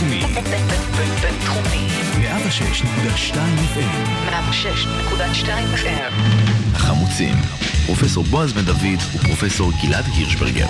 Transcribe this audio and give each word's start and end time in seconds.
בינתחומי. 0.00 0.24
בינתחומי. 1.22 1.88
106.2 2.16 3.34
FM. 3.74 4.30
106.2 4.30 5.48
FM. 5.74 6.12
החמוצים, 6.74 7.34
פרופסור 7.86 8.24
בועז 8.24 8.52
בן 8.52 8.64
דוד 8.64 9.00
ופרופסור 9.14 9.72
גלעד 9.82 10.04
הירשברגר. 10.16 10.66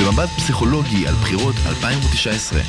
במבט 0.00 0.28
פסיכולוגי 0.36 1.08
על 1.08 1.14
בחירות 1.14 1.54
2019. 1.66 2.60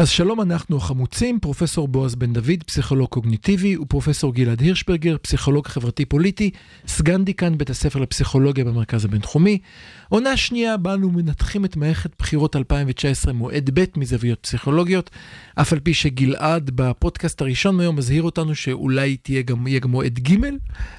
אז 0.00 0.08
שלום, 0.08 0.40
אנחנו 0.40 0.76
החמוצים, 0.76 1.40
פרופסור 1.40 1.88
בועז 1.88 2.14
בן 2.14 2.32
דוד, 2.32 2.62
פסיכולוג 2.66 3.08
קוגניטיבי, 3.08 3.76
ופרופסור 3.76 4.34
גלעד 4.34 4.60
הירשברגר, 4.60 5.16
פסיכולוג 5.22 5.66
חברתי-פוליטי, 5.66 6.50
סגן 6.86 7.24
דיקן 7.24 7.58
בית 7.58 7.70
הספר 7.70 7.98
לפסיכולוגיה 7.98 8.64
במרכז 8.64 9.04
הבינתחומי. 9.04 9.58
עונה 10.08 10.36
שנייה, 10.36 10.76
בה 10.76 10.94
אנו 10.94 11.10
מנתחים 11.10 11.64
את 11.64 11.76
מערכת 11.76 12.10
בחירות 12.18 12.56
2019 12.56 13.32
מועד 13.32 13.70
ב' 13.74 13.84
מזוויות 13.96 14.38
פסיכולוגיות, 14.42 15.10
אף 15.54 15.72
על 15.72 15.80
פי 15.80 15.94
שגלעד 15.94 16.70
בפודקאסט 16.74 17.40
הראשון 17.40 17.80
היום 17.80 17.96
מזהיר 17.96 18.22
אותנו 18.22 18.54
שאולי 18.54 19.16
תהיה 19.16 19.42
גם, 19.42 19.66
יהיה 19.66 19.80
גם 19.80 19.90
מועד 19.90 20.18
ג' 20.18 20.36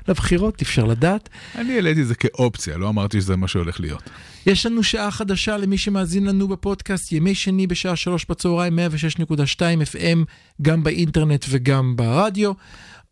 לבחירות, 0.07 0.61
אפשר 0.61 0.85
לדעת. 0.85 1.29
אני 1.55 1.73
העליתי 1.73 2.01
את 2.01 2.07
זה 2.07 2.15
כאופציה, 2.15 2.77
לא 2.77 2.89
אמרתי 2.89 3.21
שזה 3.21 3.35
מה 3.35 3.47
שהולך 3.47 3.79
להיות. 3.79 4.09
יש 4.45 4.65
לנו 4.65 4.83
שעה 4.83 5.11
חדשה 5.11 5.57
למי 5.57 5.77
שמאזין 5.77 6.25
לנו 6.25 6.47
בפודקאסט, 6.47 7.11
ימי 7.11 7.35
שני 7.35 7.67
בשעה 7.67 7.95
שלוש 7.95 8.25
בצהריים, 8.29 8.75
106.2 8.93 9.61
FM, 9.93 10.17
גם 10.61 10.83
באינטרנט 10.83 11.45
וגם 11.49 11.95
ברדיו, 11.95 12.51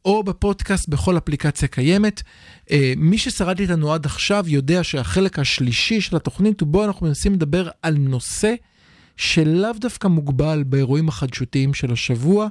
או 0.05 0.23
בפודקאסט 0.23 0.89
בכל 0.89 1.17
אפליקציה 1.17 1.67
קיימת. 1.67 2.21
אה, 2.71 2.93
מי 2.97 3.17
ששרד 3.17 3.59
איתנו 3.59 3.93
עד 3.93 4.05
עכשיו 4.05 4.43
יודע 4.47 4.83
שהחלק 4.83 5.39
השלישי 5.39 6.01
של 6.01 6.15
התוכנית, 6.15 6.61
ובו 6.61 6.85
אנחנו 6.85 7.07
מנסים 7.07 7.33
לדבר 7.33 7.69
על 7.81 7.95
נושא 7.97 8.53
שלאו 9.17 9.71
דווקא 9.79 10.07
מוגבל 10.07 10.63
באירועים 10.63 11.09
החדשותיים 11.09 11.73
של 11.73 11.91
השבוע, 11.91 12.47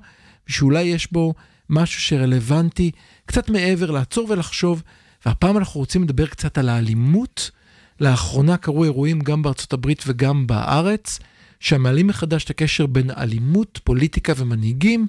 ושאולי 0.49 0.83
יש 0.83 1.12
בו 1.12 1.34
משהו 1.71 2.03
שרלוונטי 2.03 2.91
קצת 3.27 3.51
מעבר 3.51 3.91
לעצור 3.91 4.31
ולחשוב, 4.31 4.83
והפעם 5.27 5.56
אנחנו 5.56 5.81
רוצים 5.81 6.03
לדבר 6.03 6.27
קצת 6.27 6.59
על 6.59 6.69
האלימות. 6.69 7.51
לאחרונה 8.01 8.56
קרו 8.56 8.84
אירועים 8.84 9.21
גם 9.21 9.43
בארצות 9.43 9.73
הברית 9.73 10.05
וגם 10.06 10.47
בארץ, 10.47 11.19
שמעלים 11.61 12.06
מחדש 12.06 12.45
את 12.45 12.51
הקשר 12.51 12.87
בין 12.87 13.11
אלימות, 13.11 13.81
פוליטיקה 13.84 14.33
ומנהיגים. 14.37 15.06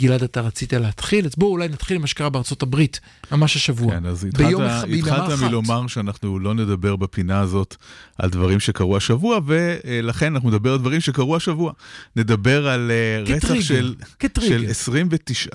גלעד, 0.00 0.22
אתה 0.22 0.40
רצית 0.40 0.72
להתחיל, 0.72 1.26
אז 1.26 1.32
בואו 1.36 1.50
אולי 1.50 1.68
נתחיל 1.68 1.94
עם 1.94 2.00
מה 2.00 2.06
שקרה 2.06 2.30
בארצות 2.30 2.62
הברית, 2.62 3.00
ממש 3.32 3.56
השבוע. 3.56 3.92
כן, 3.92 4.06
אז 4.06 4.24
התחלת. 4.24 5.42
מלומר 5.42 5.86
שאנחנו 5.86 6.38
לא 6.38 6.54
נדבר 6.54 6.96
בפינה 6.96 7.40
הזאת 7.40 7.76
על 8.18 8.30
דברים 8.30 8.60
שקרו 8.60 8.96
השבוע, 8.96 9.38
ולכן 9.46 10.34
אנחנו 10.34 10.50
נדבר 10.50 10.72
על 10.72 10.78
דברים 10.78 11.00
שקרו 11.00 11.36
השבוע. 11.36 11.72
נדבר 12.16 12.68
על 12.68 12.90
אה, 12.90 13.34
רצח 13.34 13.60
של. 13.60 13.94
של 14.40 14.64
29 14.68 15.50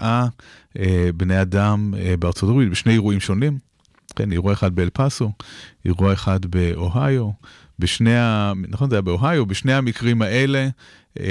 אה, 0.80 1.10
בני 1.16 1.42
אדם 1.42 1.94
אה, 1.98 2.18
בארצות 2.18 2.50
הברית, 2.50 2.70
בשני 2.70 2.94
אירועים 2.94 3.20
שונים. 3.20 3.71
כן, 4.16 4.32
אירוע 4.32 4.54
אחד 4.54 4.76
באל 4.76 4.90
פאסו, 4.94 5.32
אירוע 5.86 6.14
אחד 6.14 6.46
באוהיו. 6.46 7.30
בשני 7.80 8.18
ה... 8.18 8.54
נכון, 8.68 8.90
זה 8.90 8.96
היה 8.96 9.02
באוהיו, 9.02 9.46
בשני 9.46 9.74
המקרים 9.74 10.22
האלה 10.22 10.70
אה, 11.20 11.26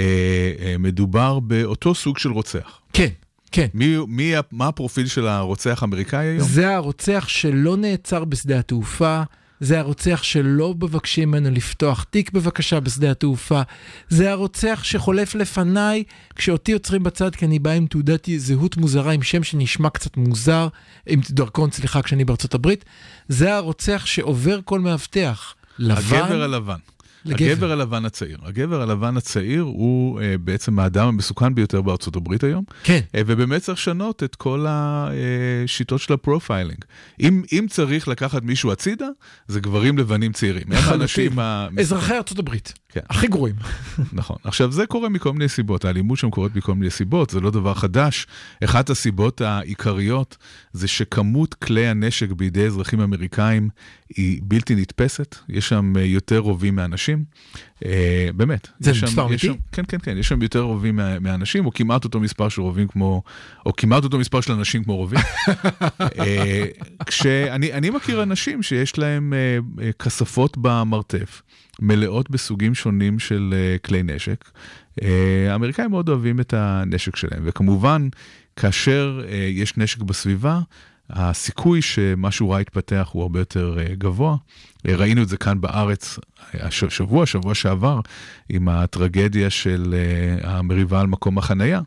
אה, 0.59 0.75
מדובר 0.79 1.39
באותו 1.39 1.95
סוג 1.95 2.17
של 2.17 2.31
רוצח. 2.31 2.81
כן, 2.93 3.07
כן. 3.51 3.67
מי, 3.73 3.97
מי, 4.07 4.33
מה 4.51 4.67
הפרופיל 4.67 5.07
של 5.07 5.27
הרוצח 5.27 5.83
האמריקאי 5.83 6.25
היום? 6.25 6.47
זה 6.47 6.75
הרוצח 6.75 7.25
שלא 7.27 7.77
נעצר 7.77 8.25
בשדה 8.25 8.59
התעופה, 8.59 9.21
זה 9.61 9.79
הרוצח 9.79 10.23
שלא 10.23 10.73
מבקשים 10.81 11.29
ממנו 11.29 11.51
לפתוח 11.51 12.03
תיק 12.03 12.31
בבקשה 12.31 12.79
בשדה 12.79 13.11
התעופה, 13.11 13.61
זה 14.09 14.31
הרוצח 14.31 14.79
שחולף 14.83 15.35
לפניי 15.35 16.03
כשאותי 16.35 16.73
עוצרים 16.73 17.03
בצד 17.03 17.35
כי 17.35 17.45
אני 17.45 17.59
בא 17.59 17.71
עם 17.71 17.85
תעודת 17.85 18.29
זהות 18.37 18.77
מוזרה 18.77 19.11
עם 19.11 19.21
שם 19.21 19.43
שנשמע 19.43 19.89
קצת 19.89 20.17
מוזר, 20.17 20.67
עם 21.05 21.21
דרכון, 21.29 21.71
סליחה, 21.71 22.01
כשאני 22.01 22.25
בארצות 22.25 22.53
הברית, 22.53 22.85
זה 23.27 23.55
הרוצח 23.55 24.05
שעובר 24.05 24.59
כל 24.65 24.79
מאבטח. 24.79 25.53
לבן, 25.79 26.17
הגבר 26.17 26.43
הלבן. 26.43 26.77
לגבר. 27.25 27.51
הגבר 27.51 27.71
הלבן 27.71 28.05
הצעיר. 28.05 28.37
הגבר 28.43 28.81
הלבן 28.81 29.17
הצעיר 29.17 29.61
הוא 29.61 30.21
אה, 30.21 30.35
בעצם 30.37 30.79
האדם 30.79 31.07
המסוכן 31.07 31.55
ביותר 31.55 31.81
בארצות 31.81 32.15
הברית 32.15 32.43
היום, 32.43 32.63
כן, 32.83 32.99
אה, 33.15 33.21
ובאמת 33.25 33.61
צריך 33.61 33.79
לשנות 33.79 34.23
את 34.23 34.35
כל 34.35 34.65
השיטות 34.69 36.01
של 36.01 36.13
ה 36.13 36.20
profiling. 36.20 36.85
אם, 37.19 37.43
אם 37.51 37.65
צריך 37.69 38.07
לקחת 38.07 38.43
מישהו 38.43 38.71
הצידה, 38.71 39.07
זה 39.47 39.59
גברים 39.59 39.97
לבנים 39.97 40.31
צעירים. 40.31 40.63
הם. 40.67 40.73
האנשים 40.73 41.39
ה... 41.39 41.67
אזרחי 41.79 42.17
ארצות 42.17 42.39
הברית, 42.39 42.73
כן. 42.93 42.99
הכי 43.09 43.27
גרועים. 43.27 43.55
נכון. 44.13 44.37
עכשיו, 44.43 44.71
זה 44.71 44.85
קורה 44.85 45.09
מכל 45.09 45.33
מיני 45.33 45.49
סיבות. 45.49 45.85
האלימות 45.85 46.17
שם 46.19 46.29
קורית 46.29 46.55
מכל 46.55 46.75
מיני 46.75 46.89
סיבות, 46.91 47.29
זה 47.29 47.39
לא 47.39 47.51
דבר 47.51 47.73
חדש. 47.73 48.27
אחת 48.63 48.89
הסיבות 48.89 49.41
העיקריות 49.41 50.37
זה 50.73 50.87
שכמות 50.87 51.53
כלי 51.53 51.87
הנשק 51.87 52.31
בידי 52.31 52.65
אזרחים 52.65 53.01
אמריקאים 53.01 53.69
היא 54.15 54.41
בלתי 54.43 54.75
נתפסת. 54.75 55.35
יש 55.49 55.69
שם 55.69 55.93
אה, 55.97 56.01
יותר 56.01 56.37
רובים 56.37 56.75
מאנשים. 56.75 57.23
אה, 57.85 58.29
באמת. 58.35 58.67
זה 58.79 58.91
מספר 58.91 59.25
אמיתי? 59.25 59.49
כן, 59.71 59.83
כן, 59.87 59.97
כן. 60.03 60.17
יש 60.17 60.27
שם 60.27 60.41
יותר 60.41 60.61
רובים 60.61 60.95
מה- 60.95 61.19
מאנשים, 61.19 61.65
או 61.65 61.71
כמעט 61.73 62.03
אותו 62.03 62.19
מספר 62.19 62.49
של 62.49 62.61
רובים 62.61 62.87
כמו... 62.87 63.23
או 63.65 63.75
כמעט 63.75 64.03
אותו 64.03 64.17
מספר 64.19 64.41
של 64.41 64.53
אנשים 64.53 64.83
כמו 64.83 64.95
רובים. 64.95 65.19
אה, 66.19 66.65
כשאני 67.05 67.73
אני 67.73 67.89
מכיר 67.89 68.23
אנשים 68.23 68.63
שיש 68.63 68.97
להם 68.97 69.33
אה, 69.33 69.57
אה, 69.85 69.91
כספות 69.91 70.57
במרתף, 70.57 71.41
מלאות 71.79 72.29
בסוגים 72.31 72.75
שונים 72.75 73.19
של 73.19 73.53
אה, 73.57 73.77
כלי 73.77 74.03
נשק. 74.03 74.51
אה, 75.03 75.47
האמריקאים 75.51 75.91
מאוד 75.91 76.09
אוהבים 76.09 76.39
את 76.39 76.53
הנשק 76.57 77.15
שלהם, 77.15 77.41
וכמובן, 77.45 78.07
כאשר 78.55 79.21
אה, 79.27 79.35
יש 79.51 79.77
נשק 79.77 80.01
בסביבה, 80.01 80.59
הסיכוי 81.09 81.81
שמשהו 81.81 82.49
רע 82.49 82.61
יתפתח 82.61 83.09
הוא 83.11 83.21
הרבה 83.23 83.39
יותר 83.39 83.77
אה, 83.79 83.95
גבוה. 83.95 84.35
אה, 84.87 84.95
ראינו 84.95 85.21
את 85.21 85.29
זה 85.29 85.37
כאן 85.37 85.61
בארץ 85.61 86.19
הש- 86.53 86.83
השבוע, 86.83 87.25
שבוע 87.25 87.55
שעבר, 87.55 87.99
עם 88.49 88.69
הטרגדיה 88.69 89.49
של 89.49 89.95
אה, 89.97 90.57
המריבה 90.57 91.01
על 91.01 91.07
מקום 91.07 91.37
החנייה. 91.37 91.81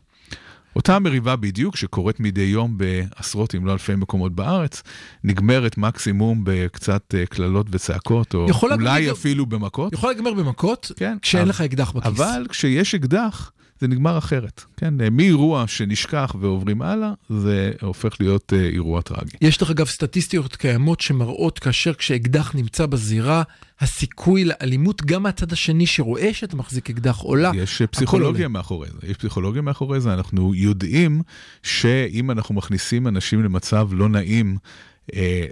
אותה 0.75 0.99
מריבה 0.99 1.35
בדיוק, 1.35 1.75
שקורית 1.75 2.19
מדי 2.19 2.41
יום 2.41 2.77
בעשרות 2.77 3.55
אם 3.55 3.65
לא 3.65 3.73
אלפי 3.73 3.95
מקומות 3.95 4.35
בארץ, 4.35 4.83
נגמרת 5.23 5.77
מקסימום 5.77 6.41
בקצת 6.43 7.15
אה, 7.17 7.25
קללות 7.25 7.67
וצעקות, 7.71 8.33
או 8.33 8.47
אולי 8.63 9.11
אפילו 9.11 9.45
במכות, 9.45 9.93
יכול 9.93 10.09
להיגמר 10.09 10.33
במכות, 10.33 10.91
כן, 10.95 11.17
כשאין 11.21 11.41
אבל- 11.41 11.49
לך 11.49 11.61
אקדח 11.61 11.91
בכיס. 11.91 12.07
אבל 12.19 12.45
כשיש 12.49 12.95
אקדח, 12.95 13.51
זה 13.79 13.87
נגמר 13.87 14.17
אחרת. 14.17 14.63
כן, 14.77 15.01
אה, 15.01 15.09
מאירוע 15.09 15.67
שנשכח 15.67 16.35
ועוברים 16.39 16.81
הלאה, 16.81 17.13
זה 17.29 17.71
הופך 17.81 18.15
להיות 18.19 18.53
אה, 18.53 18.59
אירוע 18.59 19.01
טרגי. 19.01 19.37
יש 19.41 19.57
דרך 19.57 19.69
אגב 19.69 19.85
סטטיסטיות 19.85 20.55
קיימות 20.55 21.01
שמראות 21.01 21.59
כאשר 21.59 21.93
כשאקדח 21.93 22.55
נמצא 22.55 22.85
בזירה, 22.85 23.43
הסיכוי 23.79 24.45
לאלימות 24.45 25.05
גם 25.05 25.23
מהצד 25.23 25.51
השני 25.51 25.87
שרואה 25.87 26.33
שאתה 26.33 26.55
מחזיק 26.55 26.89
אקדח 26.89 27.17
עולה. 27.17 27.51
יש 27.55 27.81
אה, 27.81 27.87
פסיכולוגיה. 27.87 28.47
מאחורי 28.47 28.87
זה, 28.87 29.07
יש 29.07 29.17
פסיכולוגיה 29.17 29.61
מאחורי 29.61 30.01
זה, 30.01 30.13
אנחנו 30.13 30.55
יודעים 30.55 31.21
שאם 31.63 32.31
אנחנו 32.31 32.55
מכניסים 32.55 33.07
אנשים 33.07 33.43
למצב 33.43 33.89
לא 33.91 34.09
נעים, 34.09 34.57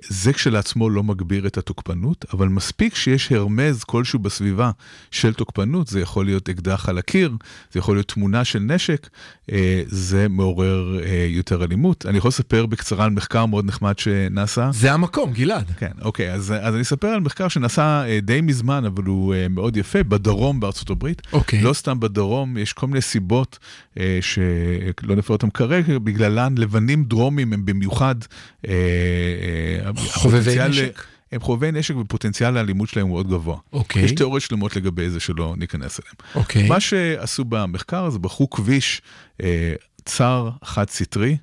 זה 0.07 0.33
כשלעצמו 0.33 0.89
לא 0.89 1.03
מגביר 1.03 1.47
את 1.47 1.57
התוקפנות, 1.57 2.25
אבל 2.33 2.47
מספיק 2.47 2.95
שיש 2.95 3.31
הרמז 3.31 3.83
כלשהו 3.83 4.19
בסביבה 4.19 4.71
של 5.11 5.33
תוקפנות, 5.33 5.87
זה 5.87 5.99
יכול 5.99 6.25
להיות 6.25 6.49
אקדח 6.49 6.89
על 6.89 6.97
הקיר, 6.97 7.31
זה 7.71 7.79
יכול 7.79 7.95
להיות 7.95 8.07
תמונה 8.07 8.45
של 8.45 8.59
נשק, 8.59 9.09
אה, 9.51 9.83
זה 9.85 10.27
מעורר 10.29 10.99
אה, 11.03 11.27
יותר 11.29 11.63
אלימות. 11.63 12.05
אני 12.05 12.17
יכול 12.17 12.29
לספר 12.29 12.65
בקצרה 12.65 13.05
על 13.05 13.11
מחקר 13.11 13.45
מאוד 13.45 13.65
נחמד 13.65 13.99
שנעשה. 13.99 14.69
זה 14.73 14.93
המקום, 14.93 15.33
גלעד. 15.33 15.71
כן, 15.77 15.91
אוקיי, 16.01 16.33
אז, 16.33 16.53
אז 16.61 16.73
אני 16.73 16.81
אספר 16.81 17.07
על 17.07 17.19
מחקר 17.19 17.47
שנעשה 17.47 18.03
אה, 18.07 18.19
די 18.21 18.41
מזמן, 18.41 18.85
אבל 18.85 19.03
הוא 19.03 19.33
אה, 19.33 19.47
מאוד 19.49 19.77
יפה, 19.77 20.03
בדרום 20.03 20.59
בארצות 20.59 20.89
הברית. 20.89 21.21
אוקיי. 21.33 21.61
לא 21.61 21.73
סתם 21.73 21.99
בדרום, 21.99 22.57
יש 22.57 22.73
כל 22.73 22.87
מיני 22.87 23.01
סיבות 23.01 23.59
אה, 23.99 24.19
שלא 24.21 25.15
נפרט 25.15 25.29
אותם 25.29 25.49
כרגע, 25.49 25.99
בגללן 25.99 26.55
לבנים 26.57 27.03
דרומים 27.03 27.53
הם 27.53 27.65
במיוחד... 27.65 28.15
אה, 29.43 29.87
אה, 29.87 29.91
חובבי 30.13 30.55
נשק? 30.69 31.03
הם 31.31 31.41
חובבי 31.41 31.71
נשק 31.71 31.95
ופוטנציאל 31.95 32.57
האלימות 32.57 32.89
שלהם 32.89 33.07
הוא 33.07 33.13
מאוד 33.13 33.29
גבוה. 33.29 33.57
אוקיי. 33.73 34.01
יש 34.01 34.11
תיאוריות 34.11 34.43
שלמות 34.43 34.75
לגבי 34.75 35.09
זה 35.09 35.19
שלא 35.19 35.53
ניכנס 35.57 35.99
אליהם. 35.99 36.15
אוקיי. 36.35 36.67
מה 36.67 36.79
שעשו 36.79 37.45
במחקר 37.45 38.05
הזה, 38.05 38.19
בחרו 38.19 38.49
כביש 38.49 39.01
אה, 39.41 39.73
צר 40.05 40.49
חד 40.63 40.89
סטרי, 40.89 41.37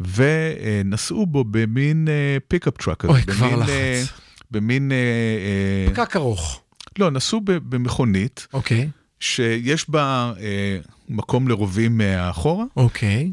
ונסעו 0.00 1.26
בו 1.26 1.44
במין 1.44 2.08
pickup 2.48 2.76
truck. 2.76 3.04
אוי, 3.04 3.22
כבר 3.22 3.56
לחץ. 3.56 4.12
במין... 4.54 4.92
אה, 4.92 4.96
אה, 4.96 6.04
פקק 6.04 6.16
ארוך. 6.16 6.60
לא, 6.98 7.10
נסעו 7.10 7.40
במכונית. 7.44 8.46
אוקיי. 8.52 8.88
שיש 9.24 9.90
בה 9.90 10.32
אה, 10.40 10.78
מקום 11.08 11.48
לרובים 11.48 11.98
מאחורה. 11.98 12.64
אוקיי. 12.76 13.32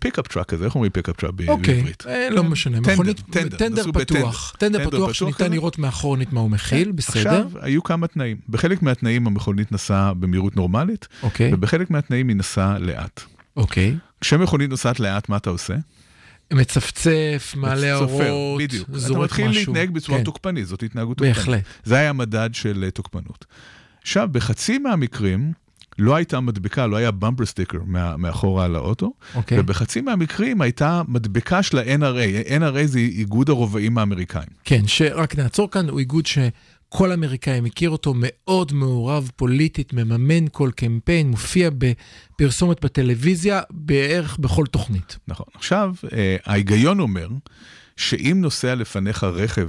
pickup 0.00 0.26
truck 0.28 0.48
כזה, 0.48 0.64
איך 0.64 0.74
אומרים 0.74 0.92
pickup 0.92 1.16
truck 1.16 1.32
אוקיי, 1.48 1.74
בעברית? 1.74 2.04
אה, 2.08 2.28
לא 2.30 2.44
משנה, 2.44 2.76
טנדר, 2.76 2.92
מכונית, 2.92 3.22
טנדר, 3.30 3.56
טנדר 3.56 3.92
פתוח. 3.92 4.56
טנדר 4.58 4.78
טנדר 4.78 4.90
פתוח 4.90 5.00
פתוח 5.00 5.12
שניתן? 5.12 5.52
לראות 5.52 5.78
מאחורנית 5.78 6.32
מה 6.32 6.40
הוא 6.40 6.50
מכיל, 6.50 6.92
בסדר? 6.92 7.18
עכשיו, 7.18 7.50
היו 7.60 7.82
כמה 7.82 8.06
תנאים. 8.06 8.36
בחלק 8.48 8.82
מהתנאים 8.82 9.26
המכונית 9.26 9.72
נסעה 9.72 10.14
במהירות 10.14 10.56
נורמלית, 10.56 11.08
אוקיי, 11.22 11.54
ובחלק 11.54 11.90
מהתנאים 11.90 12.28
היא 12.28 12.36
נסעה 12.36 12.78
לאט. 12.78 13.20
אוקיי. 13.56 13.96
כשמכונית 14.20 14.70
נוסעת 14.70 15.00
לאט, 15.00 15.28
מה 15.28 15.36
אתה 15.36 15.50
עושה? 15.50 15.74
מצפצף, 16.52 17.54
מעלה 17.56 17.96
אורות, 17.96 18.60
בדיוק. 18.60 18.90
אתה 18.90 18.98
זורק 18.98 19.24
מתחיל 19.24 19.48
משהו. 19.48 19.72
להתנהג 19.72 19.90
בצורה 19.90 20.18
כן, 20.18 20.24
תוקפנית, 20.24 20.66
זאת 20.66 20.82
התנהגות 20.82 21.18
תוקפנית. 21.18 21.36
בהחלט. 21.36 21.62
זה 21.84 21.96
היה 21.96 22.12
מדד 22.12 22.50
של 22.52 22.84
אה, 22.84 22.90
תוקפנות. 22.90 23.44
עכשיו, 24.02 24.28
בחצי 24.32 24.78
מהמקרים, 24.78 25.52
לא 25.98 26.14
הייתה 26.14 26.40
מדבקה, 26.40 26.86
לא 26.86 26.96
היה 26.96 27.10
במפר 27.10 27.46
סטיקר 27.46 27.78
מה, 27.86 28.16
מאחורה 28.16 28.64
על 28.64 28.76
האוטו, 28.76 29.12
אוקיי. 29.34 29.60
ובחצי 29.60 30.00
מהמקרים 30.00 30.60
הייתה 30.60 31.02
מדבקה 31.08 31.62
של 31.62 31.78
ה-NRA, 31.78 32.48
NRA 32.48 32.86
זה 32.86 32.98
איגוד 32.98 33.48
הרובעים 33.48 33.98
האמריקאים. 33.98 34.48
כן, 34.64 34.86
שרק 34.86 35.38
נעצור 35.38 35.70
כאן, 35.70 35.88
הוא 35.88 35.98
איגוד 35.98 36.26
שכל 36.26 37.12
אמריקאי 37.12 37.60
מכיר 37.60 37.90
אותו, 37.90 38.14
מאוד 38.16 38.72
מעורב 38.72 39.30
פוליטית, 39.36 39.92
מממן 39.92 40.44
כל 40.52 40.70
קמפיין, 40.76 41.30
מופיע 41.30 41.70
בפרסומת 41.78 42.84
בטלוויזיה, 42.84 43.60
בערך 43.70 44.38
בכל 44.38 44.66
תוכנית. 44.66 45.18
נכון. 45.28 45.46
עכשיו, 45.54 45.94
אה, 46.12 46.36
ההיגיון 46.46 47.00
אומר 47.00 47.28
שאם 47.96 48.38
נוסע 48.40 48.74
לפניך 48.74 49.24
רכב 49.24 49.68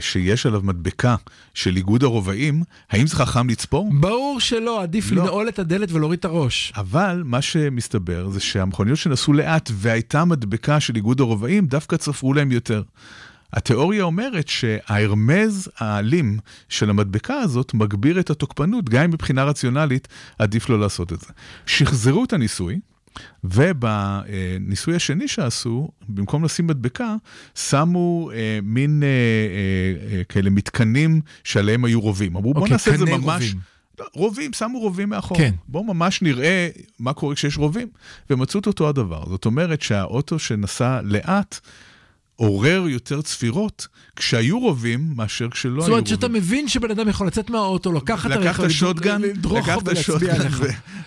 שיש 0.00 0.46
עליו 0.46 0.60
מדבקה 0.64 1.16
של 1.54 1.76
איגוד 1.76 2.02
הרובעים, 2.02 2.62
האם 2.90 3.06
זה 3.06 3.16
חכם 3.16 3.48
לצפור? 3.48 3.90
ברור 4.00 4.40
שלא, 4.40 4.82
עדיף 4.82 5.12
לא. 5.12 5.22
לנעול 5.22 5.48
את 5.48 5.58
הדלת 5.58 5.92
ולהוריד 5.92 6.18
את 6.18 6.24
הראש. 6.24 6.72
אבל 6.76 7.22
מה 7.24 7.42
שמסתבר 7.42 8.30
זה 8.30 8.40
שהמכוניות 8.40 8.98
שנסעו 8.98 9.32
לאט 9.32 9.70
והייתה 9.72 10.24
מדבקה 10.24 10.80
של 10.80 10.96
איגוד 10.96 11.20
הרובעים, 11.20 11.66
דווקא 11.66 11.96
צפרו 11.96 12.34
להם 12.34 12.52
יותר. 12.52 12.82
התיאוריה 13.52 14.02
אומרת 14.02 14.48
שההרמז 14.48 15.70
האלים 15.78 16.38
של 16.68 16.90
המדבקה 16.90 17.34
הזאת 17.34 17.74
מגביר 17.74 18.20
את 18.20 18.30
התוקפנות, 18.30 18.88
גם 18.88 19.04
אם 19.04 19.10
מבחינה 19.10 19.44
רציונלית 19.44 20.08
עדיף 20.38 20.68
לא 20.68 20.80
לעשות 20.80 21.12
את 21.12 21.20
זה. 21.20 21.26
שחזרו 21.66 22.24
את 22.24 22.32
הניסוי, 22.32 22.80
ובניסוי 23.44 24.96
השני 24.96 25.28
שעשו, 25.28 25.88
במקום 26.08 26.44
לשים 26.44 26.66
מדבקה, 26.66 27.16
שמו 27.54 28.30
אה, 28.34 28.58
מין 28.62 29.02
אה, 29.02 29.08
אה, 29.08 30.18
אה, 30.18 30.24
כאלה 30.24 30.50
מתקנים 30.50 31.20
שעליהם 31.44 31.84
היו 31.84 32.00
רובים. 32.00 32.36
אמרו, 32.36 32.54
בואו 32.54 32.64
אוקיי, 32.64 32.72
נעשה 32.72 32.94
את 32.94 32.98
זה 32.98 33.04
ממש... 33.04 33.42
רובים. 33.42 33.76
לא, 33.98 34.06
רובים, 34.14 34.52
שמו 34.52 34.78
רובים 34.78 35.08
מאחור. 35.08 35.38
כן. 35.38 35.54
בואו 35.68 35.84
ממש 35.84 36.22
נראה 36.22 36.68
מה 36.98 37.12
קורה 37.12 37.34
כשיש 37.34 37.58
רובים. 37.58 37.88
ומצאו 38.30 38.60
את 38.60 38.66
אותו 38.66 38.88
הדבר. 38.88 39.24
זאת 39.28 39.44
אומרת 39.44 39.82
שהאוטו 39.82 40.38
שנסע 40.38 41.00
לאט, 41.02 41.60
עורר 42.36 42.84
יותר 42.88 43.22
צפירות 43.22 43.86
כשהיו 44.16 44.58
רובים 44.60 45.12
מאשר 45.16 45.48
כשלא 45.50 45.72
היו 45.72 45.80
זאת 45.80 45.88
רובים. 45.88 45.92
אומרת 45.92 46.06
שאתה 46.06 46.28
מבין 46.28 46.68
שבן 46.68 46.90
אדם 46.90 47.08
יכול 47.08 47.26
לצאת 47.26 47.50
מהאוטו, 47.50 47.92
לקחת 47.92 48.30
את 48.30 48.36
לקחת 48.36 48.60
הרכב, 48.60 48.68
שוטגן, 48.72 49.22
לדרוך 49.22 49.68
לקחת 49.68 49.82
ולהצביע 49.84 50.02
שוטגן 50.02 50.30
עליך. 50.40 50.60
ו- 50.60 50.66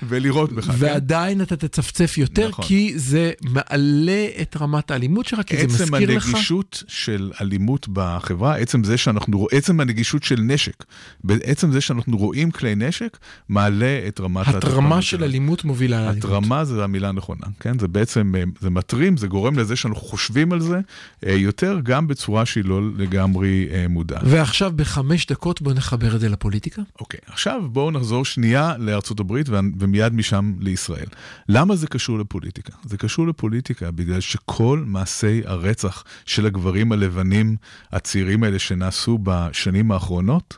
ולירות 0.10 0.52
בך. 0.54 0.66
כן? 0.66 0.72
ועדיין 0.78 1.42
אתה 1.42 1.56
תצפצף 1.56 2.18
יותר, 2.18 2.48
נכון. 2.50 2.66
כי 2.66 2.94
זה 2.96 3.32
מעלה 3.42 4.28
את 4.42 4.58
רמת 4.60 4.92
האלימות 4.92 5.26
שלך, 5.26 5.42
כי 5.46 5.58
זה 5.58 5.64
עצם 5.64 5.94
מזכיר 5.96 6.18
לך... 6.18 6.26
הנגישות 6.26 6.84
של 6.88 7.32
אלימות 7.42 7.88
בחברה, 7.94 8.56
עצם 8.56 8.84
זה 8.84 8.98
שאנחנו, 8.98 9.40
רוא- 9.40 9.48
עצם 9.52 9.80
הנגישות 9.80 10.24
של 10.24 10.40
נשק, 10.42 10.84
בעצם 11.24 11.72
זה 11.72 11.82
שאנחנו 11.82 12.18
רואים 12.18 12.52
כלי 12.52 12.76
נשק, 12.76 13.18
מעלה 13.50 14.00
את 14.08 14.20
רמת 14.20 14.48
התרמה 14.48 15.02
של. 15.02 15.24
אלימות 15.24 15.64
מובילה 15.64 15.98
לאלימות. 16.06 16.26
התרמה 16.26 16.66
זה 16.66 16.84
המילה 16.84 17.10
הנכונה, 17.10 17.46
כן? 17.60 17.80
זה 17.80 17.88
בעצם, 17.88 18.34
אה, 18.38 18.44
זה 18.62 18.70
מטרים, 18.70 19.18
זה 19.18 19.28
גורם 19.28 19.60
לזה 19.60 19.76
שאנחנו 19.76 20.02
חושבים 20.02 20.52
על 20.54 20.60
זה 20.62 20.80
יותר, 21.28 21.80
גם 21.84 22.08
בצורה 22.08 22.46
שהיא 22.46 22.66
לא 22.66 22.82
לגמרי 22.98 23.68
אה, 23.72 23.86
מודעת. 23.88 24.22
ועכשיו 24.26 24.72
בחמש 24.76 25.26
דקות 25.26 25.62
בוא 25.62 25.74
נחבר 25.74 26.16
את 26.16 26.20
זה 26.20 26.30
לפוליטיקה. 26.30 26.82
אוקיי, 27.00 27.20
עכשיו 27.28 27.62
בואו 27.72 27.92
נחזור 27.92 28.26
שנייה 28.26 28.74
לארצות 28.78 29.20
הברית 29.20 29.50
ומיד 29.50 30.14
משם 30.14 30.54
לישראל. 30.60 31.06
למה 31.50 31.76
זה 31.76 31.88
קשור 31.88 32.20
לפוליטיקה? 32.20 32.74
זה 32.84 32.98
קשור 32.98 33.28
לפוליטיקה 33.28 33.92
בגלל 33.92 34.20
שכל 34.20 34.84
מעשי 34.86 35.42
הרצח 35.46 36.04
של 36.26 36.46
הגברים 36.46 36.92
הלבנים 36.92 37.56
הצעירים 37.92 38.44
האלה 38.44 38.60
שנעשו 38.60 39.18
בשנים 39.24 39.92
האחרונות, 39.92 40.58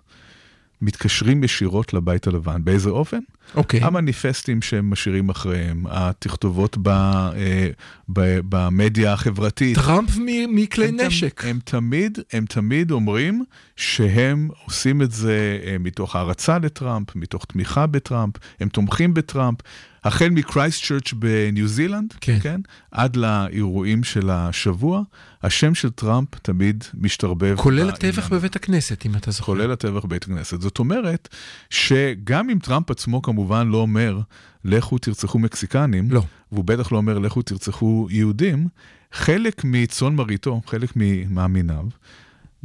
מתקשרים 0.81 1.43
ישירות 1.43 1.93
לבית 1.93 2.27
הלבן. 2.27 2.63
באיזה 2.63 2.89
אופן? 2.89 3.19
אוקיי. 3.55 3.79
המניפסטים 3.83 4.61
שהם 4.61 4.89
משאירים 4.89 5.29
אחריהם, 5.29 5.83
התכתובות 5.89 6.77
ב, 6.81 6.87
אה, 6.87 7.69
ב, 8.09 8.39
במדיה 8.49 9.13
החברתית. 9.13 9.75
טראמפ 9.77 10.09
מכלי 10.49 10.87
הם 10.87 10.99
נשק. 10.99 11.45
הם 11.45 11.59
תמיד, 11.63 12.19
הם 12.33 12.45
תמיד 12.45 12.91
אומרים 12.91 13.43
שהם 13.75 14.49
עושים 14.65 15.01
את 15.01 15.11
זה 15.11 15.59
אה, 15.65 15.75
מתוך 15.79 16.15
הערצה 16.15 16.57
לטראמפ, 16.57 17.15
מתוך 17.15 17.45
תמיכה 17.45 17.87
בטראמפ, 17.87 18.33
הם 18.59 18.69
תומכים 18.69 19.13
בטראמפ. 19.13 19.57
החל 20.03 20.29
מקרייסט 20.29 20.85
צ'רץ' 20.85 21.13
בניו 21.13 21.67
זילנד, 21.67 22.13
כן. 22.21 22.37
כן, 22.41 22.61
עד 22.91 23.15
לאירועים 23.15 24.03
של 24.03 24.29
השבוע, 24.29 25.01
השם 25.43 25.75
של 25.75 25.89
טראמפ 25.89 26.27
תמיד 26.41 26.83
משתרבב. 26.93 27.55
כולל 27.57 27.89
הטבח. 27.89 28.29
בבית 28.29 28.55
הכנסת, 28.55 29.05
אם 29.05 29.15
אתה 29.15 29.31
זוכר. 29.31 29.45
כולל 29.45 29.71
הטבח 29.71 30.05
בבית 30.05 30.23
הכנסת. 30.23 30.61
זאת 30.61 30.79
אומרת, 30.79 31.29
שגם 31.69 32.49
אם 32.49 32.59
טראמפ 32.59 32.91
עצמו 32.91 33.21
כמובן 33.31 33.67
לא 33.67 33.77
אומר, 33.77 34.19
לכו 34.65 34.97
תרצחו 34.97 35.39
מקסיקנים, 35.39 36.11
לא. 36.11 36.23
והוא 36.51 36.65
בטח 36.65 36.91
לא 36.91 36.97
אומר, 36.97 37.19
לכו 37.19 37.41
תרצחו 37.41 38.07
יהודים, 38.09 38.67
חלק 39.11 39.63
מצאן 39.63 40.15
מרעיתו, 40.15 40.61
חלק 40.65 40.93
ממאמיניו, 40.95 41.85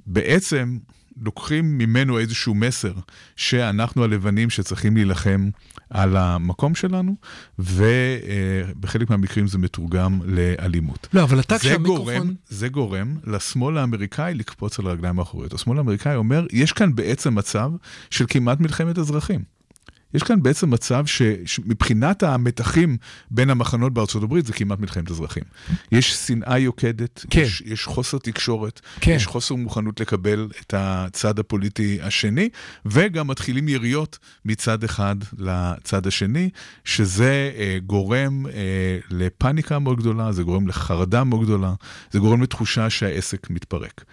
בעצם 0.06 0.78
לוקחים 1.22 1.78
ממנו 1.78 2.18
איזשהו 2.18 2.54
מסר 2.54 2.92
שאנחנו 3.36 4.04
הלבנים 4.04 4.50
שצריכים 4.50 4.96
להילחם 4.96 5.48
על 5.90 6.16
המקום 6.16 6.74
שלנו, 6.74 7.16
ובחלק 7.58 9.10
מהמקרים 9.10 9.46
זה 9.46 9.58
מתורגם 9.58 10.20
לאלימות. 10.24 11.08
לא, 11.12 11.22
אבל 11.22 11.40
אתה 11.40 11.58
כשהמיקרופון... 11.58 12.34
זה 12.48 12.68
גורם 12.68 13.16
לשמאל 13.26 13.78
האמריקאי 13.78 14.34
לקפוץ 14.34 14.78
על 14.78 14.86
הרגליים 14.86 15.18
האחוריות. 15.18 15.52
השמאל 15.52 15.78
האמריקאי 15.78 16.16
אומר, 16.16 16.46
יש 16.52 16.72
כאן 16.72 16.94
בעצם 16.94 17.34
מצב 17.34 17.70
של 18.10 18.24
כמעט 18.28 18.60
מלחמת 18.60 18.98
אזרחים. 18.98 19.56
יש 20.16 20.22
כאן 20.22 20.42
בעצם 20.42 20.70
מצב 20.70 21.06
ש- 21.06 21.22
שמבחינת 21.46 22.22
המתחים 22.22 22.96
בין 23.30 23.50
המחנות 23.50 23.94
בארצות 23.94 24.22
הברית 24.22 24.46
זה 24.46 24.52
כמעט 24.52 24.78
מלחמת 24.80 25.10
אזרחים. 25.10 25.42
יש 25.92 26.14
שנאה 26.14 26.58
יוקדת, 26.58 27.24
כן. 27.30 27.40
יש, 27.40 27.62
יש 27.66 27.84
חוסר 27.84 28.18
תקשורת, 28.18 28.80
כן. 29.00 29.12
יש 29.12 29.26
חוסר 29.26 29.54
מוכנות 29.54 30.00
לקבל 30.00 30.48
את 30.60 30.74
הצד 30.76 31.38
הפוליטי 31.38 31.98
השני, 32.02 32.48
וגם 32.87 33.26
מתחילים 33.26 33.68
יריות 33.68 34.18
מצד 34.44 34.85
אחד 34.85 35.16
לצד 35.38 36.06
השני, 36.06 36.50
שזה 36.85 37.50
אה, 37.56 37.78
גורם 37.87 38.46
אה, 38.46 38.52
לפאניקה 39.11 39.78
מאוד 39.78 39.99
גדולה, 39.99 40.32
זה 40.32 40.42
גורם 40.42 40.68
לחרדה 40.68 41.25
מאוד 41.25 41.42
גדולה, 41.42 41.75
זה 42.11 42.18
גורם 42.18 42.42
לתחושה 42.42 42.90
שהעסק 42.90 43.50
מתפרק. 43.50 44.04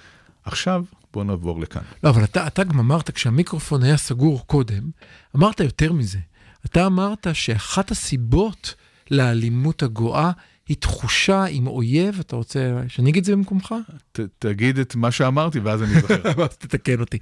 עכשיו 0.46 0.84
בואו 1.14 1.24
נעבור 1.24 1.60
לכאן. 1.60 1.82
לא, 2.04 2.10
אבל 2.10 2.24
אתה, 2.24 2.48
אתה 2.48 2.64
גם 2.64 2.80
אמרת, 2.80 3.12
כשהמיקרופון 3.12 3.84
היה 3.84 3.98
סגור 3.98 4.48
קודם, 4.48 4.90
אמרת 5.36 5.60
יותר 5.60 5.94
מזה. 5.94 6.20
אתה 6.66 6.86
אמרת 6.86 7.28
שאחת 7.34 7.92
הסיבות 7.92 8.76
לאלימות 9.12 9.84
הגואה 9.84 10.32
היא 10.68 10.78
תחושה 10.78 11.46
עם 11.46 11.68
אויב, 11.68 12.20
אתה 12.20 12.36
רוצה 12.36 12.82
שאני 12.88 13.10
אגיד 13.10 13.22
את 13.22 13.26
זה 13.26 13.36
במקומך? 13.36 13.76
ת, 14.12 14.20
תגיד 14.40 14.80
את 14.80 14.96
מה 14.96 15.12
שאמרתי 15.12 15.60
ואז 15.60 15.84
אני 15.84 15.98
אזכר. 15.98 16.44
אז 16.44 16.58
תתקן 16.58 17.00
אותי. 17.00 17.18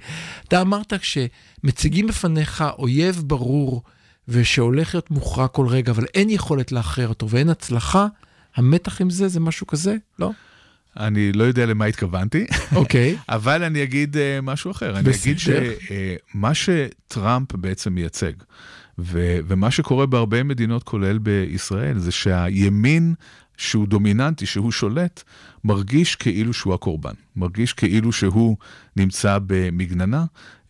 אתה 0.48 0.60
אמרת 0.60 0.92
כשמציגים 0.94 2.06
בפניך 2.06 2.64
אויב 2.78 3.22
ברור 3.26 3.82
ושהולך 4.28 4.94
להיות 4.94 5.10
מוכרע 5.10 5.48
כל 5.48 5.66
רגע, 5.68 5.92
אבל 5.92 6.04
אין 6.14 6.30
יכולת 6.30 6.72
לאחר 6.72 7.08
אותו 7.08 7.28
ואין 7.28 7.48
הצלחה, 7.48 8.06
המתח 8.56 9.00
עם 9.00 9.10
זה 9.10 9.28
זה 9.28 9.40
משהו 9.40 9.66
כזה? 9.66 9.96
לא? 10.18 10.30
אני 10.96 11.32
לא 11.32 11.44
יודע 11.44 11.66
למה 11.66 11.84
התכוונתי, 11.84 12.46
אוקיי. 12.74 13.16
אבל 13.28 13.62
אני 13.64 13.82
אגיד 13.82 14.16
uh, 14.16 14.18
משהו 14.42 14.70
אחר. 14.70 14.90
אני 14.90 15.10
אגיד 15.10 15.36
בסדר. 15.36 15.70
שמה 16.34 16.54
שטראמפ 16.54 17.52
בעצם 17.54 17.92
מייצג, 17.94 18.32
ו- 18.98 19.38
ומה 19.46 19.70
שקורה 19.70 20.06
בהרבה 20.06 20.42
מדינות, 20.42 20.82
כולל 20.82 21.18
בישראל, 21.18 21.98
זה 21.98 22.12
שהימין 22.12 23.14
שהוא 23.62 23.86
דומיננטי, 23.86 24.46
שהוא 24.46 24.72
שולט, 24.72 25.22
מרגיש 25.64 26.16
כאילו 26.16 26.52
שהוא 26.52 26.74
הקורבן. 26.74 27.12
מרגיש 27.36 27.72
כאילו 27.72 28.12
שהוא 28.12 28.56
נמצא 28.96 29.38
במגננה. 29.46 30.24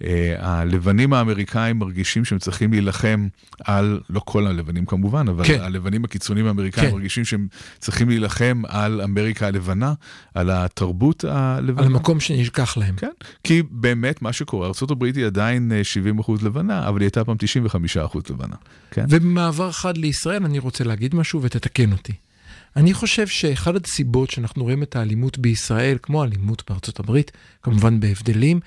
אה, 0.05 0.35
הלבנים 0.39 1.13
האמריקאים 1.13 1.79
מרגישים 1.79 2.25
שהם 2.25 2.39
צריכים 2.39 2.73
להילחם 2.73 3.29
על, 3.65 4.01
לא 4.11 4.21
כל 4.25 4.47
הלבנים 4.47 4.87
כמובן, 4.87 5.29
אבל 5.29 5.45
כן. 5.45 5.61
הלבנים 5.61 6.05
הקיצוניים 6.05 6.47
האמריקאים 6.47 6.87
כן. 6.87 6.95
מרגישים 6.95 7.25
שהם 7.25 7.49
צריכים 7.79 8.09
להילחם 8.09 8.63
על 8.69 9.01
אמריקה 9.01 9.47
הלבנה, 9.47 9.95
על 10.35 10.51
התרבות 10.51 11.25
הלבנה. 11.25 11.87
על 11.87 11.93
המקום 11.93 12.21
שנשכח 12.21 12.77
להם. 12.77 12.95
כן, 12.97 13.11
כי 13.45 13.63
באמת 13.71 14.23
מה 14.23 14.33
שקורה, 14.33 14.67
ארה"ב 14.67 15.05
היא 15.05 15.27
עדיין 15.27 15.73
אה, 15.73 15.83
70% 16.21 16.33
לבנה, 16.45 16.89
אבל 16.89 17.01
היא 17.01 17.07
הייתה 17.07 17.25
פעם 17.25 17.37
95% 18.13 18.19
לבנה. 18.31 18.57
כן? 18.91 19.05
ובמעבר 19.09 19.73
חד 19.73 19.97
לישראל 19.97 20.45
אני 20.45 20.59
רוצה 20.59 20.85
להגיד 20.85 21.15
משהו 21.15 21.43
ותתקן 21.43 21.93
אותי. 21.93 22.13
אני 22.77 22.95
חושב 22.95 23.27
שאחד 23.27 23.85
הסיבות 23.85 24.31
שאנחנו 24.31 24.63
רואים 24.63 24.83
את 24.83 24.97
האלימות 24.97 25.39
בישראל, 25.39 25.99
כמו 26.03 26.23
האלימות 26.23 26.63
בארצות 26.71 27.01
הברית, 27.01 27.31
כמובן 27.63 28.01
בהבדלים, 28.01 28.61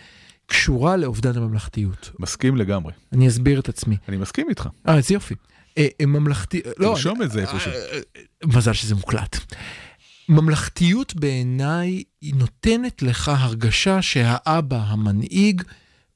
קשורה 0.45 0.97
לאובדן 0.97 1.38
הממלכתיות. 1.38 2.12
מסכים 2.19 2.57
לגמרי. 2.57 2.93
אני 3.13 3.27
אסביר 3.27 3.59
את 3.59 3.69
עצמי. 3.69 3.97
אני 4.09 4.17
מסכים 4.17 4.50
איתך. 4.50 4.69
אה, 4.88 4.97
איזה 4.97 5.13
יופי. 5.13 5.35
אה, 5.77 5.88
אה, 6.01 6.05
ממלכתי... 6.05 6.62
לא, 6.77 6.88
תרשום 6.88 7.21
את 7.21 7.31
זה 7.31 7.41
איפשהו. 7.41 7.71
אה, 7.71 8.00
מזל 8.43 8.74
שזה 8.74 8.95
מוקלט. 8.95 9.38
ממלכתיות 10.29 11.15
בעיניי 11.15 12.03
היא 12.21 12.33
נותנת 12.35 13.01
לך 13.01 13.31
הרגשה 13.35 14.01
שהאבא 14.01 14.83
המנהיג 14.88 15.62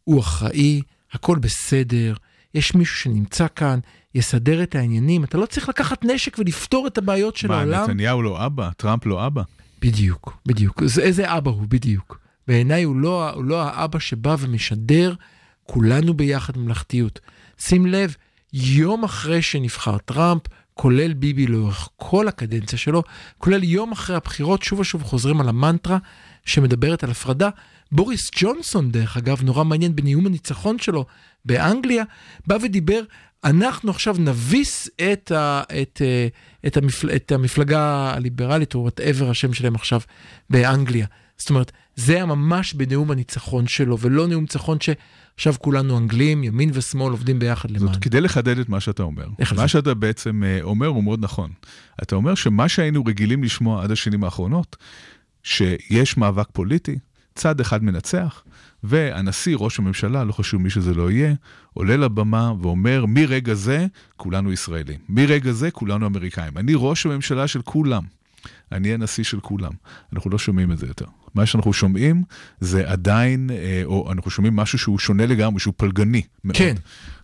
הוא 0.04 0.20
אחראי, 0.20 0.82
הכל 1.12 1.38
בסדר, 1.40 2.14
יש 2.54 2.76
מישהו 2.76 2.98
שנמצא 2.98 3.48
כאן, 3.56 3.80
יסדר 4.16 4.64
את 4.64 4.76
העניינים, 4.76 5.24
אתה 5.24 5.38
לא 5.38 5.46
צריך 5.46 5.70
לקחת 5.70 6.06
נשק 6.06 6.40
ולפתור 6.40 6.88
את 6.88 6.98
הבעיות 6.98 7.36
של 7.36 7.48
מה, 7.48 7.60
העולם. 7.60 7.84
נתניהו 7.84 8.22
לא 8.22 8.46
אבא? 8.46 8.70
טראמפ 8.78 9.06
לא 9.06 9.28
אבא? 9.28 9.42
בדיוק, 9.82 10.38
בדיוק. 10.46 10.84
זה, 10.86 11.02
איזה 11.02 11.38
אבא 11.38 11.52
הוא 11.52 11.66
בדיוק. 11.68 12.20
בעיניי 12.48 12.84
הוא 12.84 12.96
לא, 12.96 13.30
הוא 13.30 13.44
לא 13.44 13.62
האבא 13.62 14.00
שבא 14.00 14.36
ומשדר 14.40 15.14
כולנו 15.64 16.14
ביחד 16.14 16.58
ממלכתיות. 16.58 17.20
שים 17.60 17.86
לב, 17.86 18.16
יום 18.54 19.04
אחרי 19.04 19.42
שנבחר 19.42 19.98
טראמפ, 19.98 20.42
כולל 20.74 21.14
ביבי 21.14 21.48
לאורך 21.48 21.90
כל 21.98 22.28
הקדנציה 22.28 22.80
שלו, 22.80 23.04
כולל 23.38 23.64
יום 23.64 23.92
אחרי 23.92 24.16
הבחירות, 24.16 24.64
שוב 24.64 24.80
ושוב 24.80 25.04
חוזרים 25.04 25.42
על 25.42 25.50
המנטרה 25.50 25.98
שמדברת 26.50 27.04
על 27.04 27.12
הפרדה. 27.12 27.50
בוריס 27.92 28.32
ג'ונסון, 28.36 28.92
דרך 28.92 29.18
אגב, 29.18 29.44
נורא 29.44 29.64
מעניין, 29.64 29.96
בנאום 29.96 30.26
הניצחון 30.26 30.80
שלו 30.80 31.06
באנגליה, 31.46 32.04
בא 32.48 32.58
ודיבר, 32.62 33.02
אנחנו 33.44 33.92
עכשיו 33.92 34.16
נביס 34.20 34.90
את, 35.12 35.32
ה, 35.32 35.62
את, 35.82 36.02
אה, 36.06 36.28
את, 36.68 36.78
המפל, 36.78 37.10
את 37.16 37.32
המפלגה 37.32 38.14
הליברלית, 38.16 38.76
או 38.76 38.80
whatever 38.80 39.30
השם 39.30 39.54
שלהם 39.54 39.76
עכשיו, 39.76 40.02
באנגליה. 40.50 41.06
זאת 41.38 41.50
אומרת, 41.50 41.72
זה 41.96 42.16
היה 42.16 42.26
ממש 42.26 42.74
בנאום 42.74 43.12
הניצחון 43.12 43.68
שלו, 43.68 44.00
ולא 44.00 44.28
נאום 44.28 44.42
ניצחון 44.42 44.78
שעכשיו 44.80 45.54
כולנו 45.60 45.98
אנגלים, 45.98 46.44
ימין 46.44 46.70
ושמאל 46.74 47.12
עובדים 47.12 47.40
ביחד 47.40 47.72
למען. 47.72 47.94
זאת 47.94 48.02
כדי 48.02 48.22
לחדד 48.22 48.60
את 48.60 48.70
מה 48.70 48.80
שאתה 48.80 49.04
אומר. 49.04 49.28
מה 49.40 49.46
זה? 49.56 49.68
שאתה 49.68 49.94
בעצם 49.94 50.44
אה, 50.44 50.60
אומר 50.62 50.88
הוא 50.88 51.04
מאוד 51.04 51.24
נכון. 51.24 51.52
אתה 52.04 52.16
אומר 52.16 52.36
שמה 52.36 52.70
שהיינו 52.70 53.06
רגילים 53.06 53.44
לשמוע 53.44 53.84
עד 53.84 53.92
השנים 53.92 54.24
האחרונות, 54.24 54.78
שיש 55.50 56.18
מאבק 56.18 56.48
פוליטי, 56.54 57.00
צד 57.36 57.60
אחד 57.60 57.84
מנצח, 57.84 58.44
והנשיא, 58.84 59.56
ראש 59.60 59.80
הממשלה, 59.80 60.24
לא 60.24 60.32
חשוב 60.32 60.62
מי 60.62 60.70
שזה 60.70 60.94
לא 60.94 61.12
יהיה, 61.12 61.34
עולה 61.74 61.98
לבמה 61.98 62.54
ואומר, 62.62 63.06
מרגע 63.06 63.54
זה 63.54 63.88
כולנו 64.18 64.52
ישראלים. 64.52 65.00
מרגע 65.10 65.52
זה 65.52 65.72
כולנו 65.72 66.06
אמריקאים. 66.06 66.58
אני 66.58 66.74
ראש 66.76 67.06
הממשלה 67.06 67.48
של 67.48 67.62
כולם. 67.62 68.04
אני 68.72 68.94
הנשיא 68.94 69.24
של 69.24 69.40
כולם. 69.40 69.72
אנחנו 70.14 70.30
לא 70.30 70.38
שומעים 70.38 70.72
את 70.72 70.78
זה 70.78 70.88
יותר. 70.88 71.06
מה 71.36 71.46
שאנחנו 71.46 71.74
שומעים 71.74 72.24
זה 72.60 72.90
עדיין, 72.90 73.50
אה, 73.54 73.82
או 73.86 74.12
אנחנו 74.12 74.32
שומעים 74.32 74.56
משהו 74.56 74.80
שהוא 74.80 75.00
שונה 75.00 75.26
לגמרי, 75.26 75.60
שהוא 75.60 75.74
פלגני 75.78 76.22
מאוד. 76.44 76.58
כן. 76.58 76.76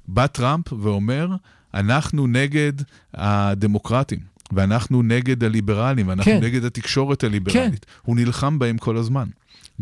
בא 0.07 0.27
טראמפ 0.27 0.73
ואומר, 0.73 1.27
אנחנו 1.73 2.27
נגד 2.27 2.73
הדמוקרטים, 3.13 4.19
ואנחנו 4.53 5.03
נגד 5.03 5.43
הליברלים, 5.43 6.07
ואנחנו 6.07 6.31
כן. 6.31 6.43
נגד 6.43 6.65
התקשורת 6.65 7.23
הליברלית. 7.23 7.85
הוא 8.01 8.15
נלחם 8.15 8.59
בהם 8.59 8.77
כל 8.77 8.97
הזמן. 8.97 9.27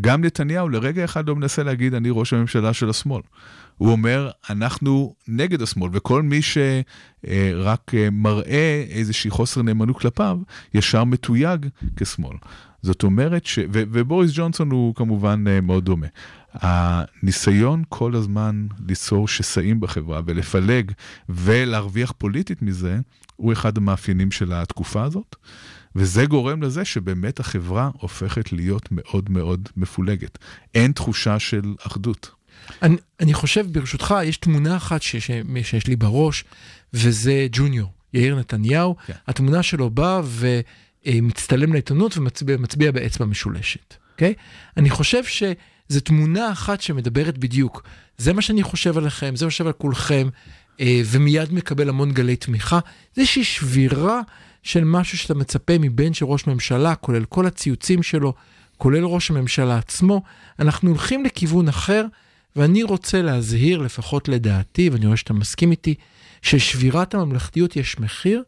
גם 0.01 0.23
נתניהו 0.23 0.69
לרגע 0.69 1.05
אחד 1.05 1.27
לא 1.27 1.35
מנסה 1.35 1.63
להגיד, 1.63 1.93
אני 1.93 2.09
ראש 2.11 2.33
הממשלה 2.33 2.73
של 2.73 2.89
השמאל. 2.89 3.21
הוא 3.77 3.91
אומר, 3.91 4.29
אנחנו 4.49 5.15
נגד 5.27 5.61
השמאל, 5.61 5.89
וכל 5.93 6.21
מי 6.21 6.39
שרק 6.41 7.91
מראה 8.11 8.85
איזושהי 8.89 9.31
חוסר 9.31 9.61
נאמנות 9.61 9.99
כלפיו, 9.99 10.37
ישר 10.73 11.03
מתויג 11.03 11.65
כשמאל. 11.95 12.37
זאת 12.81 13.03
אומרת 13.03 13.45
ש... 13.45 13.59
ו- 13.59 13.83
ובוריס 13.91 14.31
ג'ונסון 14.33 14.71
הוא 14.71 14.95
כמובן 14.95 15.43
אה, 15.47 15.61
מאוד 15.61 15.85
דומה. 15.85 16.07
הניסיון 16.53 17.83
כל 17.89 18.15
הזמן 18.15 18.67
ליצור 18.87 19.27
שסעים 19.27 19.79
בחברה 19.79 20.21
ולפלג 20.25 20.91
ולהרוויח 21.29 22.13
פוליטית 22.17 22.61
מזה, 22.61 22.99
הוא 23.35 23.53
אחד 23.53 23.77
המאפיינים 23.77 24.31
של 24.31 24.53
התקופה 24.53 25.03
הזאת. 25.03 25.35
וזה 25.95 26.25
גורם 26.25 26.63
לזה 26.63 26.85
שבאמת 26.85 27.39
החברה 27.39 27.89
הופכת 27.93 28.53
להיות 28.53 28.87
מאוד 28.91 29.29
מאוד 29.29 29.69
מפולגת. 29.77 30.37
אין 30.75 30.91
תחושה 30.91 31.39
של 31.39 31.75
אחדות. 31.87 32.31
אני, 32.81 32.95
אני 33.19 33.33
חושב, 33.33 33.65
ברשותך, 33.71 34.15
יש 34.23 34.37
תמונה 34.37 34.77
אחת 34.77 35.01
ש, 35.01 35.15
ש, 35.15 35.31
שיש 35.63 35.87
לי 35.87 35.95
בראש, 35.95 36.43
וזה 36.93 37.47
ג'וניור, 37.51 37.91
יאיר 38.13 38.35
נתניהו. 38.35 38.95
כן. 39.05 39.13
התמונה 39.27 39.63
שלו 39.63 39.89
באה 39.89 40.21
ומצטלם 41.05 41.73
לעיתונות 41.73 42.17
ומצביע 42.17 42.57
מצביע 42.57 42.91
באצבע 42.91 43.25
משולשת, 43.25 43.95
אוקיי? 44.13 44.33
אני 44.77 44.89
חושב 44.89 45.23
שזו 45.23 45.99
תמונה 46.03 46.51
אחת 46.51 46.81
שמדברת 46.81 47.37
בדיוק. 47.37 47.83
זה 48.17 48.33
מה 48.33 48.41
שאני 48.41 48.63
חושב 48.63 48.97
עליכם, 48.97 49.35
זה 49.35 49.45
מה 49.45 49.51
שאני 49.51 49.51
חושב 49.51 49.67
על 49.67 49.73
כולכם, 49.73 50.29
ומיד 50.81 51.53
מקבל 51.53 51.89
המון 51.89 52.11
גלי 52.11 52.35
תמיכה. 52.35 52.79
זה 53.15 53.21
איזושהי 53.21 53.43
שבירה 53.43 54.21
של 54.63 54.83
משהו 54.83 55.17
שאתה 55.17 55.33
מצפה 55.33 55.73
מבן 55.79 56.13
של 56.13 56.25
ראש 56.25 56.47
ממשלה, 56.47 56.95
כולל 56.95 57.25
כל 57.25 57.45
הציוצים 57.45 58.03
שלו, 58.03 58.33
כולל 58.77 59.03
ראש 59.03 59.31
הממשלה 59.31 59.77
עצמו. 59.77 60.21
אנחנו 60.59 60.89
הולכים 60.89 61.25
לכיוון 61.25 61.67
אחר. 61.67 62.05
ואני 62.55 62.83
רוצה 62.83 63.21
להזהיר, 63.21 63.81
לפחות 63.81 64.27
לדעתי, 64.27 64.89
ואני 64.89 65.05
רואה 65.05 65.17
שאתה 65.17 65.33
מסכים 65.33 65.71
איתי, 65.71 65.95
ששבירת 66.41 67.13
הממלכתיות 67.13 67.75
יש 67.75 67.99
מחיר, 67.99 68.43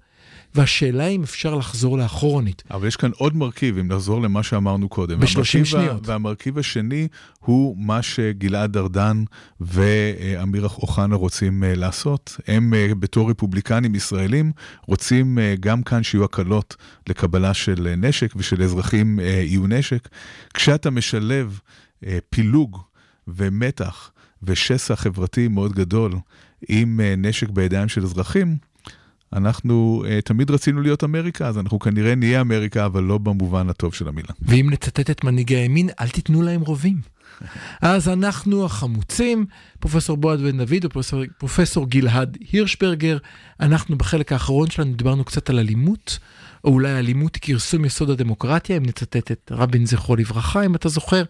והשאלה 0.55 1.07
אם 1.07 1.23
אפשר 1.23 1.55
לחזור 1.55 1.97
לאחורנית. 1.97 2.63
אבל 2.71 2.87
יש 2.87 2.95
כאן 2.95 3.11
עוד 3.17 3.35
מרכיב, 3.35 3.77
אם 3.77 3.87
נחזור 3.87 4.21
למה 4.21 4.43
שאמרנו 4.43 4.89
קודם. 4.89 5.19
ב-30 5.19 5.25
והמרכיב 5.35 5.61
ה- 5.61 5.65
שניות. 5.65 6.07
והמרכיב 6.07 6.57
השני 6.57 7.07
הוא 7.39 7.75
מה 7.79 8.01
שגלעד 8.01 8.77
ארדן 8.77 9.23
ואמיר 9.61 10.65
אוחנה 10.65 11.15
רוצים 11.15 11.63
אה, 11.63 11.75
לעשות. 11.75 12.37
הם 12.47 12.73
אה, 12.73 12.87
בתור 12.99 13.29
רפובליקנים 13.31 13.95
ישראלים 13.95 14.51
רוצים 14.87 15.39
אה, 15.39 15.55
גם 15.59 15.83
כאן 15.83 16.03
שיהיו 16.03 16.23
הקלות 16.23 16.75
לקבלה 17.09 17.53
של 17.53 17.93
נשק 17.97 18.33
ושל 18.35 18.63
אזרחים 18.63 19.19
יהיו 19.19 19.67
נשק. 19.67 20.09
כשאתה 20.53 20.89
משלב 20.89 21.59
פילוג 22.29 22.81
ומתח 23.27 24.11
ושסע 24.43 24.95
חברתי 24.95 25.47
מאוד 25.47 25.73
גדול 25.73 26.11
עם 26.69 26.99
נשק 27.17 27.49
בידיים 27.49 27.87
של 27.89 28.03
אזרחים, 28.03 28.57
אנחנו 29.35 30.03
uh, 30.05 30.21
תמיד 30.21 30.51
רצינו 30.51 30.81
להיות 30.81 31.03
אמריקה, 31.03 31.47
אז 31.47 31.57
אנחנו 31.57 31.79
כנראה 31.79 32.15
נהיה 32.15 32.41
אמריקה, 32.41 32.85
אבל 32.85 33.03
לא 33.03 33.17
במובן 33.17 33.69
הטוב 33.69 33.93
של 33.93 34.07
המילה. 34.07 34.29
ואם 34.41 34.67
נצטט 34.71 35.09
את 35.09 35.23
מנהיגי 35.23 35.55
הימין, 35.55 35.89
אל 35.99 36.09
תיתנו 36.09 36.41
להם 36.41 36.61
רובים. 36.61 37.15
אז 37.81 38.09
אנחנו 38.09 38.65
החמוצים, 38.65 39.45
פרופסור 39.79 40.17
בועז 40.17 40.41
בן 40.41 40.57
דוד 40.57 40.85
ופרופסור 40.85 41.23
פרופסור 41.37 41.89
גלעד 41.89 42.37
הירשברגר. 42.51 43.17
אנחנו 43.59 43.97
בחלק 43.97 44.31
האחרון 44.31 44.69
שלנו 44.69 44.93
דיברנו 44.93 45.23
קצת 45.23 45.49
על 45.49 45.59
אלימות, 45.59 46.19
או 46.63 46.69
אולי 46.69 46.99
אלימות 46.99 47.37
כרסום 47.41 47.85
יסוד 47.85 48.09
הדמוקרטיה, 48.09 48.77
אם 48.77 48.83
נצטט 48.85 49.31
את 49.31 49.51
רבין 49.55 49.85
זכרו 49.85 50.15
לברכה, 50.15 50.65
אם 50.65 50.75
אתה 50.75 50.89
זוכר. 50.89 51.23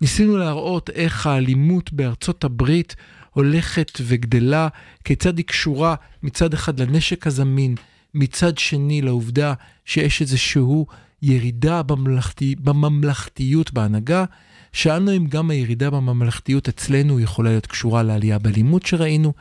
ניסינו 0.00 0.36
להראות 0.36 0.90
איך 0.90 1.26
האלימות 1.26 1.92
בארצות 1.92 2.44
הברית 2.44 2.96
הולכת 3.34 4.00
וגדלה, 4.02 4.68
כיצד 5.04 5.38
היא 5.38 5.46
קשורה 5.46 5.94
מצד 6.22 6.54
אחד 6.54 6.80
לנשק 6.80 7.26
הזמין, 7.26 7.74
מצד 8.14 8.58
שני 8.58 9.02
לעובדה 9.02 9.54
שיש 9.84 10.20
איזשהו 10.20 10.86
ירידה 11.22 11.82
בממלכתי, 11.82 12.54
בממלכתיות 12.58 13.72
בהנהגה. 13.72 14.24
שאלנו 14.72 15.16
אם 15.16 15.26
גם 15.26 15.50
הירידה 15.50 15.90
בממלכתיות 15.90 16.68
אצלנו 16.68 17.20
יכולה 17.20 17.50
להיות 17.50 17.66
קשורה 17.66 18.02
לעלייה 18.02 18.38
באלימות 18.38 18.86
שראינו. 18.86 19.32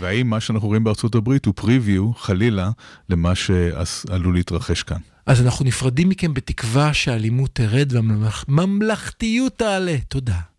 והאם 0.00 0.30
מה 0.30 0.40
שאנחנו 0.40 0.68
רואים 0.68 0.84
בארצות 0.84 1.14
הברית 1.14 1.46
הוא 1.46 1.54
פריוויו, 1.56 2.12
חלילה, 2.14 2.70
למה 3.08 3.34
שעלול 3.34 4.34
להתרחש 4.34 4.82
כאן. 4.82 4.96
אז 5.26 5.42
אנחנו 5.42 5.64
נפרדים 5.64 6.08
מכם 6.08 6.34
בתקווה 6.34 6.94
שהאלימות 6.94 7.50
תרד 7.52 7.92
והממלכתיות 7.92 9.58
תעלה. 9.58 9.96
תודה. 10.08 10.51